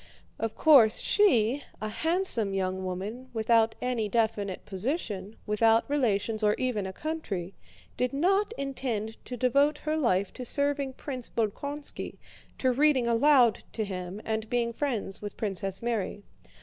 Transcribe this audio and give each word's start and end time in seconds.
Of 0.39 0.55
course, 0.55 0.97
she, 0.97 1.61
a 1.79 1.87
handsome 1.89 2.55
young 2.55 2.83
woman 2.83 3.29
without 3.33 3.75
any 3.83 4.09
definite 4.09 4.65
position, 4.65 5.35
without 5.45 5.87
relations 5.87 6.41
or 6.41 6.55
even 6.55 6.87
a 6.87 6.91
country, 6.91 7.53
did 7.97 8.11
not 8.11 8.51
intend 8.57 9.23
to 9.25 9.37
devote 9.37 9.77
her 9.85 9.95
life 9.95 10.33
to 10.33 10.43
serving 10.43 10.93
Prince 10.93 11.29
Bolkónski, 11.29 12.15
to 12.57 12.71
reading 12.71 13.05
aloud 13.07 13.63
to 13.73 13.85
him 13.85 14.19
and 14.25 14.49
being 14.49 14.73
friends 14.73 15.21
with 15.21 15.37
Princess 15.37 15.83
Mary. 15.83 16.23